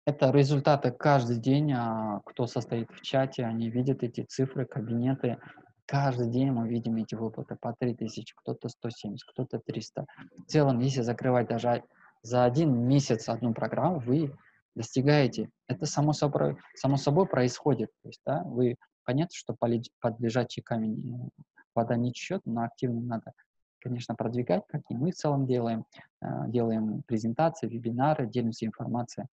[0.06, 5.40] Это результаты каждый день, а, кто состоит в чате, они видят эти цифры, кабинеты.
[5.88, 10.06] Каждый день мы видим эти выплаты по 3000, кто-то 170, кто-то 300.
[10.38, 11.84] В целом, если закрывать даже
[12.22, 14.32] за один месяц одну программу, вы
[14.76, 15.50] достигаете.
[15.68, 17.90] Это само собой, само собой происходит.
[18.04, 21.30] То есть, да, вы понятно, что под лежачий камень
[21.74, 23.34] вода не течет, но активно надо,
[23.80, 25.86] конечно, продвигать, как и мы в целом делаем.
[26.22, 29.28] Э, делаем презентации, вебинары, делимся информацией.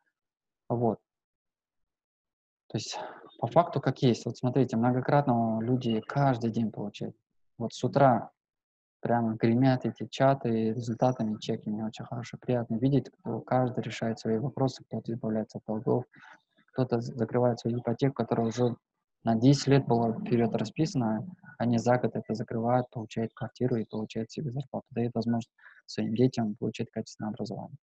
[0.68, 0.98] Вот.
[2.68, 2.98] То есть
[3.38, 4.24] по факту как есть.
[4.24, 7.14] Вот смотрите, многократно люди каждый день получают.
[7.58, 8.30] Вот с утра
[9.00, 11.68] прямо гремят эти чаты результатами, чеки.
[11.68, 16.04] Мне очень хорошо, приятно видеть, кто каждый решает свои вопросы, кто-то избавляется от долгов,
[16.72, 18.76] кто-то закрывает свою ипотеку, которая уже
[19.24, 21.26] на 10 лет была вперед расписана,
[21.58, 25.52] они за год это закрывают, получают квартиру и получают себе зарплату, дают возможность
[25.86, 27.76] своим детям получить качественное образование.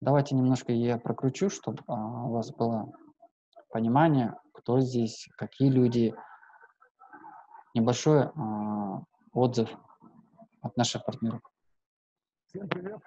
[0.00, 2.92] Давайте немножко я прокручу, чтобы а, у вас было
[3.70, 6.14] понимание, кто здесь, какие люди.
[7.74, 9.70] Небольшой а, отзыв
[10.62, 11.40] от наших партнеров.
[12.46, 13.00] Всем привет!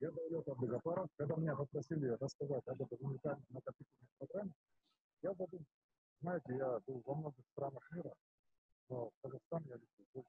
[0.00, 1.08] Я Даулет Абдыгафаров.
[1.16, 4.52] Когда меня попросили рассказать об этой уникальной накопительной программе,
[5.22, 5.70] я задумался.
[6.20, 8.14] Знаете, я был во многих странах мира,
[8.88, 10.24] но в Казахстан я летел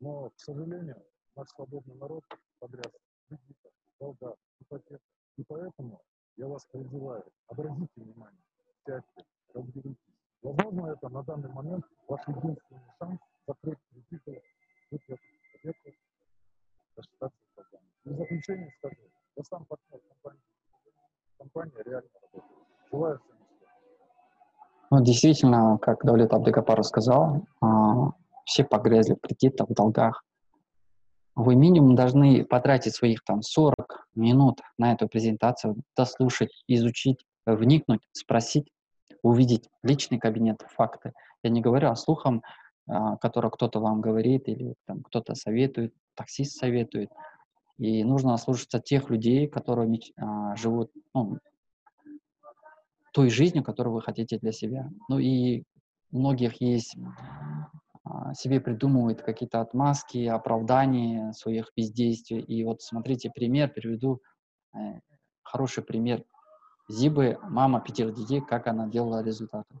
[0.00, 2.24] Но, к сожалению, наш свободный народ
[2.58, 2.92] подряд
[3.28, 5.00] кредитов, долга, ипотека.
[5.36, 6.00] И поэтому
[6.36, 8.42] я вас призываю, обратите внимание,
[8.86, 10.16] сядьте, разберитесь.
[10.42, 14.42] Возможно, это на данный момент ваш единственный шанс закрыть кредиты,
[14.90, 15.98] выплатить ипотеку,
[16.96, 17.90] рассчитаться с долгами.
[18.04, 20.42] И в заключение скажу, я сам партнер компании,
[21.38, 22.66] компания реально работает.
[22.90, 23.35] Желаю всем
[24.90, 28.12] ну, действительно, как Давлет Абдыгапар сказал, а,
[28.44, 30.22] все погрязли в кредитах, в долгах,
[31.34, 38.70] вы минимум должны потратить своих там 40 минут на эту презентацию, дослушать, изучить, вникнуть, спросить,
[39.22, 41.12] увидеть личный кабинет, факты.
[41.42, 42.42] Я не говорю о слухам,
[42.88, 47.10] а, который кто-то вам говорит или там кто-то советует, таксист советует.
[47.78, 51.38] И нужно слушаться тех людей, которые а, живут ну,
[53.16, 54.90] той жизнью, которую вы хотите для себя.
[55.08, 55.64] Ну и
[56.12, 56.94] у многих есть
[58.04, 62.40] а, себе придумывают какие-то отмазки, оправдания своих бездействий.
[62.40, 64.20] И вот смотрите, пример, приведу
[64.74, 65.00] э,
[65.42, 66.24] хороший пример.
[66.90, 69.80] Зибы, мама пятерых детей, как она делала результаты.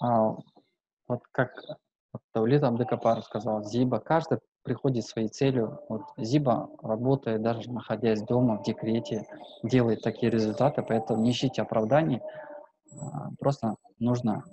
[0.00, 0.36] А,
[1.08, 1.52] вот как
[2.12, 5.80] вот Таулит Абдекапар рассказал, Зиба, каждый приходит своей целью.
[5.88, 9.26] Вот Зиба работает, даже находясь дома, в декрете,
[9.62, 12.20] делает такие результаты, поэтому не ищите оправданий,
[13.00, 14.44] а, просто нужно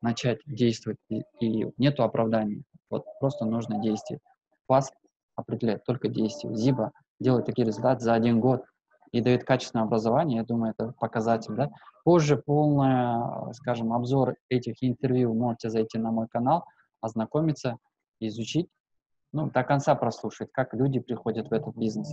[0.00, 4.22] начать действовать, и, и нету оправданий, вот просто нужно действовать.
[4.68, 4.92] Вас
[5.36, 6.54] определяет только действие.
[6.56, 8.64] Зиба делает такие результаты за один год
[9.12, 11.70] и дает качественное образование, я думаю, это показатель, да.
[12.04, 16.64] Позже полный, скажем, обзор этих интервью можете зайти на мой канал,
[17.00, 17.78] ознакомиться,
[18.18, 18.68] изучить,
[19.32, 22.12] ну, до конца прослушать, как люди приходят в этот бизнес.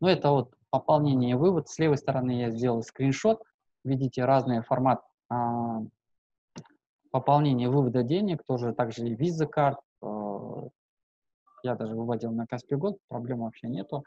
[0.00, 1.68] Ну, это вот пополнение и вывод.
[1.68, 3.42] С левой стороны я сделал скриншот.
[3.84, 5.82] Видите разный формат а,
[7.10, 9.78] пополнения и вывода денег, тоже также и виза карт.
[10.02, 10.68] А,
[11.62, 14.04] я даже выводил на Каспий год, проблем вообще нету.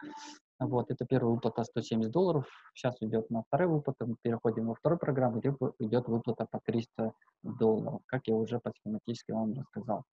[0.60, 2.48] Вот, это первая выплата 170 долларов.
[2.74, 4.06] Сейчас идет на второй выплата.
[4.06, 7.14] Мы переходим во вторую программу, где идет выплата по 300
[7.44, 10.04] долларов, как я уже по схематически вам рассказал.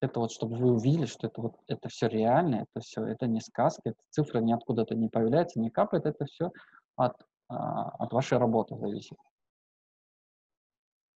[0.00, 3.40] Это вот, чтобы вы увидели, что это вот, это все реально, это все, это не
[3.40, 6.50] сказка, это цифры ниоткуда-то не появляются, не капает, это все
[6.96, 7.14] от,
[7.48, 9.16] а, от вашей работы зависит.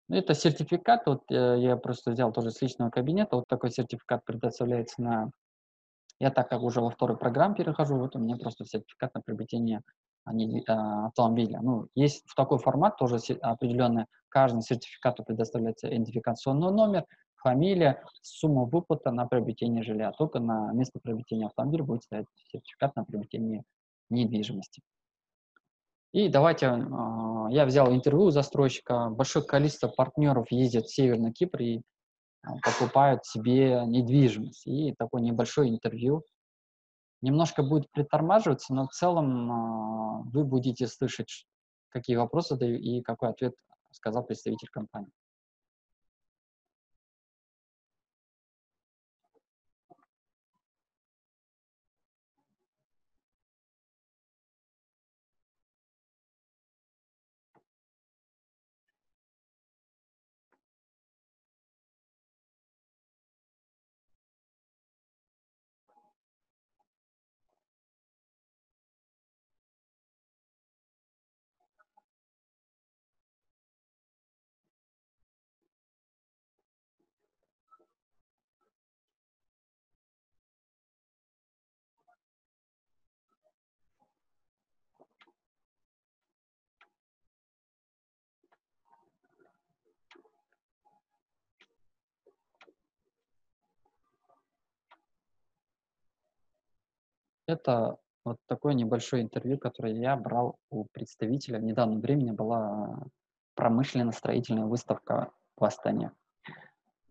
[0.09, 5.03] Это сертификат, вот э, я просто взял тоже с личного кабинета, вот такой сертификат предоставляется
[5.03, 5.31] на...
[6.19, 9.83] Я так как уже во второй программе перехожу, вот у меня просто сертификат на приобретение
[10.25, 11.61] а, а, автомобиля.
[11.63, 17.05] Ну, есть в такой формат тоже определенный, каждому сертификату предоставляется идентификационный номер,
[17.37, 20.11] фамилия, сумма выплата на приобретение жилья.
[20.13, 23.63] Только на место приобретения автомобиля будет стоять сертификат на приобретение
[24.11, 24.83] недвижимости.
[26.13, 29.11] И давайте, э, я взял интервью у застройщика.
[29.11, 31.83] Большое количество партнеров ездят в Северный Кипр и
[32.63, 34.67] покупают себе недвижимость.
[34.67, 36.25] И такое небольшое интервью.
[37.23, 41.47] Немножко будет притормаживаться, но в целом э, вы будете слышать,
[41.89, 43.55] какие вопросы и какой ответ
[43.91, 45.11] сказал представитель компании.
[97.47, 101.59] Это вот такое небольшое интервью, которое я брал у представителя.
[101.59, 103.05] В недавнем времени была
[103.55, 106.13] промышленно-строительная выставка в Астане.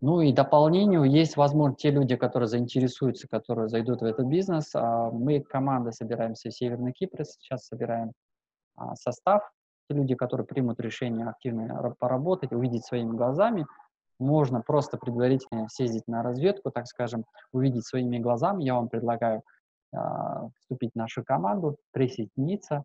[0.02, 4.74] Ну и дополнению есть, возможно, те люди, которые заинтересуются, которые зайдут в этот бизнес.
[4.74, 8.12] А мы, команда, собираемся в Северный Кипр, сейчас собираем
[8.76, 9.50] а, состав.
[9.88, 13.66] Те люди, которые примут решение активно поработать, увидеть своими глазами,
[14.18, 18.64] можно просто предварительно съездить на разведку, так скажем, увидеть своими глазами.
[18.64, 19.42] Я вам предлагаю
[20.60, 22.84] вступить в нашу команду, присоединиться,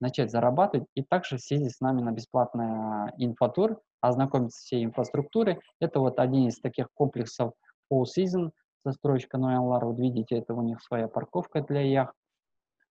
[0.00, 5.60] начать зарабатывать и также съездить с нами на бесплатный инфотур, ознакомиться с всей инфраструктурой.
[5.80, 7.52] Это вот один из таких комплексов
[7.90, 8.50] All Season,
[8.84, 9.84] застройщика Ноянлар.
[9.84, 12.14] Вот видите, это у них своя парковка для яхт.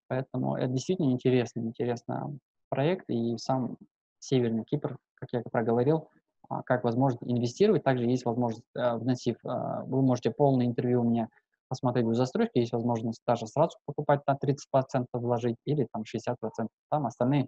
[0.07, 3.09] Поэтому это действительно интересный, интересный проект.
[3.09, 3.77] И сам
[4.19, 6.09] Северный Кипр, как я проговорил,
[6.47, 7.83] а, как возможность инвестировать.
[7.83, 11.29] Также есть возможность, э, вносив, э, вы можете полное интервью у меня
[11.69, 17.05] посмотреть в застройке, есть возможность даже сразу покупать на 30% вложить или там 60%, там
[17.05, 17.47] остальные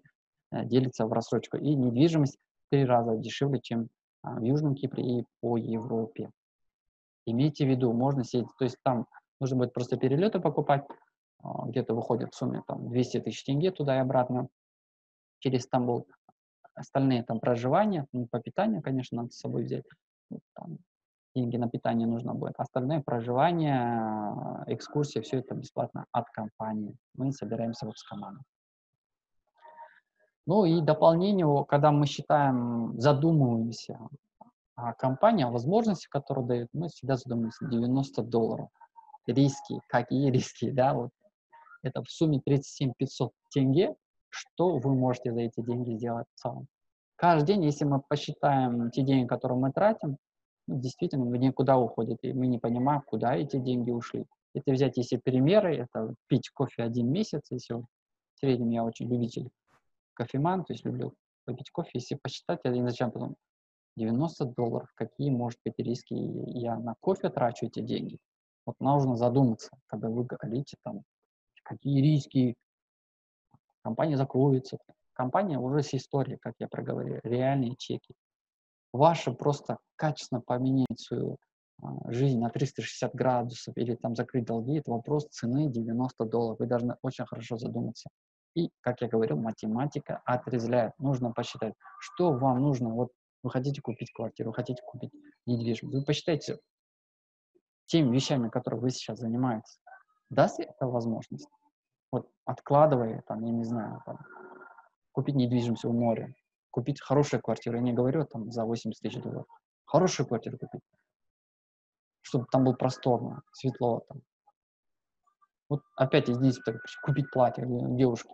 [0.52, 1.58] э, делятся в рассрочку.
[1.58, 3.90] И недвижимость в три раза дешевле, чем
[4.24, 6.30] а, в Южном Кипре и по Европе.
[7.26, 9.08] Имейте в виду, можно сидеть, то есть там
[9.40, 10.86] нужно будет просто перелеты покупать,
[11.44, 14.48] а, где-то выходит в сумме там 200 тысяч тенге туда и обратно
[15.40, 16.08] через Стамбул.
[16.74, 19.84] Остальные там проживания, ну, по питанию, конечно, надо с собой взять.
[20.54, 20.78] Там,
[21.36, 22.54] деньги на питание нужно будет.
[22.58, 26.96] Остальное проживание, экскурсия, все это бесплатно от компании.
[27.16, 28.06] Мы собираемся вот с.
[30.48, 34.00] Ну и дополнение, когда мы считаем, задумываемся
[34.76, 38.70] о компании, о возможности, которую дает, мы всегда задумываемся 90 долларов.
[39.28, 41.12] Риски, какие риски, да, вот
[41.84, 43.96] это в сумме 37 500 тенге,
[44.30, 46.68] что вы можете за эти деньги сделать в целом.
[47.16, 50.18] Каждый день, если мы посчитаем те деньги, которые мы тратим,
[50.80, 54.26] действительно в никуда уходит, и мы не понимаем, куда эти деньги ушли.
[54.54, 57.86] Это взять, если примеры, это пить кофе один месяц, если в
[58.36, 59.50] среднем я очень любитель
[60.14, 61.14] кофеман, то есть люблю
[61.46, 63.36] попить кофе, если посчитать, я изначально потом
[63.98, 68.18] 90 долларов, какие, может быть, риски я на кофе трачу эти деньги?
[68.66, 71.04] Вот нужно задуматься, когда вы говорите там,
[71.64, 72.56] какие риски,
[73.82, 74.78] компания закроется.
[75.14, 78.14] Компания уже с историей, как я проговорил, реальные чеки.
[78.94, 81.38] Ваше просто качественно поменять свою
[81.82, 86.60] а, жизнь на 360 градусов или там закрыть долги, это вопрос цены 90 долларов.
[86.60, 88.10] Вы должны очень хорошо задуматься.
[88.56, 90.94] И, как я говорил, математика отрезляет.
[91.00, 92.90] Нужно посчитать, что вам нужно.
[92.90, 93.12] Вот
[93.44, 95.12] вы хотите купить квартиру, вы хотите купить
[95.46, 95.98] недвижимость.
[95.98, 96.60] Вы посчитайте
[97.86, 99.80] теми вещами, которыми вы сейчас занимаетесь.
[100.30, 101.48] Даст ли это возможность?
[102.12, 104.20] Вот откладывая, там, я не знаю, там,
[105.14, 106.34] купить недвижимость у моря,
[106.72, 107.78] купить хорошую квартиру.
[107.78, 109.46] Я не говорю там за 80 тысяч долларов.
[109.86, 110.82] Хорошую квартиру купить
[112.32, 114.04] чтобы там было просторно, светло.
[114.08, 114.22] Там.
[115.70, 118.34] Вот опять здесь так, купить платье девушке.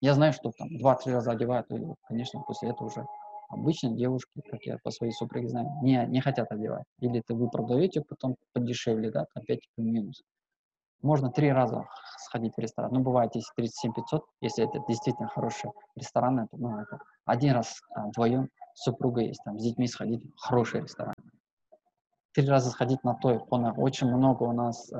[0.00, 3.04] Я знаю, что там два-три раза одевают, и, конечно, после этого уже
[3.48, 6.84] обычно девушки, как я по своей супруге знаю, не, не хотят одевать.
[6.98, 10.22] Или это вы продаете потом подешевле, да, опять минус.
[11.02, 11.86] Можно три раза
[12.18, 12.92] сходить в ресторан.
[12.92, 17.80] Ну, бывает, если 37 500, если это действительно хороший ресторан, это, ну, это один раз
[17.94, 21.14] вдвоем с супругой есть, там, с детьми сходить хороший ресторан
[22.34, 23.38] три раза сходить на то и.
[23.76, 24.98] Очень много у нас, э,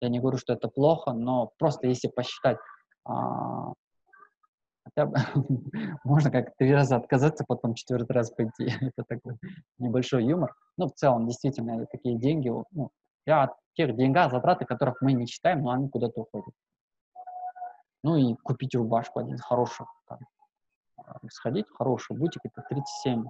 [0.00, 2.58] я не говорю, что это плохо, но просто если посчитать,
[3.04, 3.72] а,
[4.84, 5.14] хотя бы
[6.04, 8.66] можно как три раза отказаться, потом четвертый раз пойти.
[8.80, 9.36] это такой
[9.78, 10.54] небольшой юмор.
[10.76, 12.90] Ну, в целом, действительно, такие деньги, ну,
[13.26, 16.54] я о тех деньгах, затраты, которых мы не считаем, но они куда-то уходят.
[18.02, 20.18] Ну и купить рубашку один хороший, там,
[20.98, 23.24] э, сходить в хороший бутик, это 37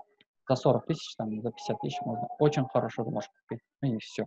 [0.48, 3.64] за 40 тысяч, там, за 50 тысяч можно очень хорошую рубашку купить.
[3.82, 4.26] Ну и все.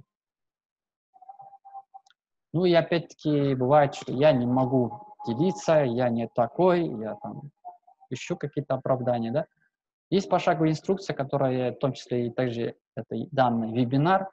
[2.54, 7.52] Ну и опять-таки бывает, что я не могу делиться, я не такой, я там
[8.10, 9.46] ищу какие-то оправдания, да.
[10.10, 14.32] Есть пошаговая инструкция, которая, в том числе и также это данный вебинар,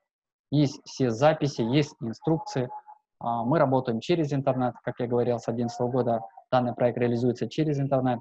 [0.54, 2.68] есть все записи, есть инструкции.
[3.18, 7.78] А, мы работаем через интернет, как я говорил, с 2011 года данный проект реализуется через
[7.78, 8.20] интернет.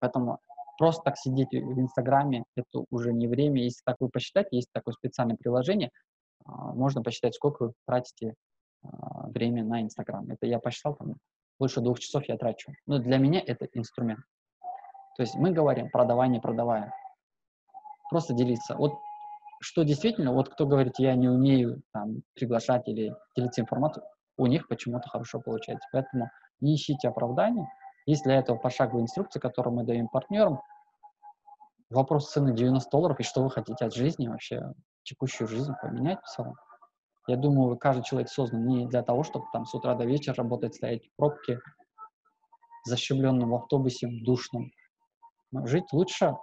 [0.00, 0.38] Поэтому
[0.78, 3.62] просто так сидеть в Инстаграме, это уже не время.
[3.62, 5.90] Если так вы посчитать, есть такое специальное приложение,
[6.44, 8.34] а, можно посчитать, сколько вы тратите
[8.82, 10.28] а, время на Инстаграм.
[10.30, 11.14] Это я посчитал, там,
[11.58, 12.72] больше двух часов я трачу.
[12.86, 14.20] Но для меня это инструмент.
[15.16, 16.92] То есть мы говорим продавай, не продавая.
[18.10, 18.76] Просто делиться.
[18.76, 18.94] Вот
[19.60, 24.04] что действительно, вот кто говорит, я не умею там, приглашать или делиться информацией,
[24.36, 25.88] у них почему-то хорошо получается.
[25.92, 26.30] Поэтому
[26.60, 27.66] не ищите оправданий,
[28.06, 30.60] есть для этого пошаговая инструкция, которую мы даем партнерам.
[31.90, 36.28] Вопрос цены 90 долларов, и что вы хотите от жизни вообще, текущую жизнь поменять в
[36.28, 36.54] целом.
[37.26, 40.74] Я думаю, каждый человек создан не для того, чтобы там с утра до вечера работать,
[40.74, 41.60] стоять в пробке,
[42.86, 44.70] защемленном в автобусе, в душном.
[45.50, 46.36] Но жить лучше,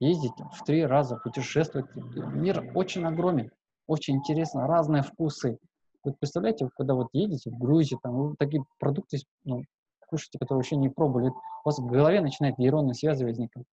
[0.00, 1.94] ездить в три раза, путешествовать.
[1.94, 3.50] Мир очень огромен,
[3.86, 5.58] очень интересно, разные вкусы.
[6.04, 9.64] Вот представляете, когда вот едете в Грузию, там такие продукты ну,
[10.06, 11.32] кушаете, которые вообще не пробовали, у
[11.64, 13.64] вас в голове начинает нейронные связи возникать.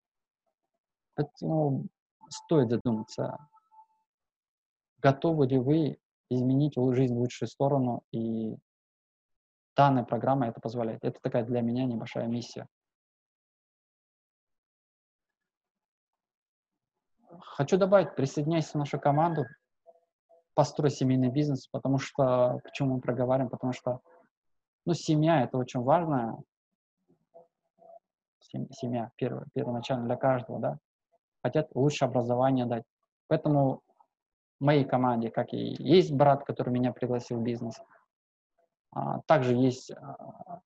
[1.14, 1.86] Поэтому
[2.28, 3.38] стоит задуматься,
[5.00, 5.98] готовы ли вы
[6.28, 8.56] изменить жизнь в лучшую сторону, и
[9.76, 11.04] данная программа это позволяет.
[11.04, 12.66] Это такая для меня небольшая миссия.
[17.40, 19.46] Хочу добавить, присоединяйся в нашу команду,
[20.54, 24.00] построй семейный бизнес, потому что, почему мы проговариваем, потому что
[24.86, 26.38] ну, семья— это очень важно.
[28.70, 30.78] Семья перво, первоначально для каждого, да.
[31.42, 32.84] Хотят лучшее образование дать.
[33.26, 33.82] Поэтому
[34.60, 37.80] моей команде, как и есть брат, который меня пригласил в бизнес,
[38.92, 40.60] а, также есть а,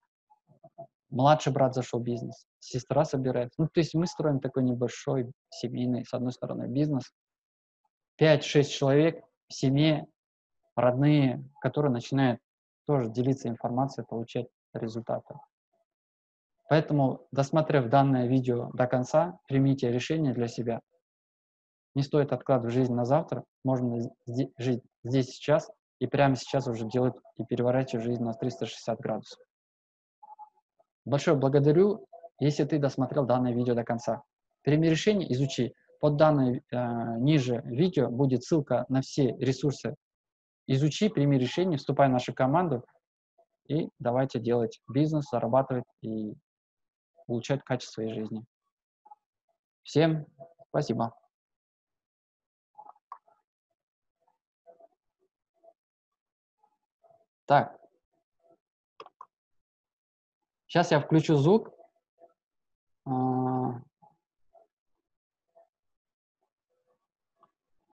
[1.10, 3.60] младший брат зашел в бизнес, сестра собирается.
[3.60, 7.12] Ну, то есть мы строим такой небольшой семейный, с одной стороны, бизнес.
[8.20, 10.06] 5-6 человек в семье,
[10.76, 12.40] родные, которые начинают
[12.86, 15.34] тоже делиться информацией, получать результаты.
[16.68, 20.80] Поэтому, досмотрев данное видео до конца, примите решение для себя.
[21.94, 24.08] Не стоит откладывать жизнь на завтра, можно
[24.58, 29.38] жить здесь сейчас и прямо сейчас уже делать и переворачивать жизнь на 360 градусов.
[31.10, 32.06] Большое благодарю,
[32.38, 34.22] если ты досмотрел данное видео до конца.
[34.62, 35.74] Прими решение, изучи.
[35.98, 39.96] Под данное э, ниже видео будет ссылка на все ресурсы
[40.68, 42.84] изучи, прими решение, вступай в нашу команду
[43.66, 46.34] и давайте делать бизнес, зарабатывать и
[47.26, 48.44] улучшать качество своей жизни.
[49.82, 50.26] Всем
[50.68, 51.12] спасибо.
[57.46, 57.79] Так.
[60.70, 61.72] Сейчас я включу звук.
[63.04, 63.80] А,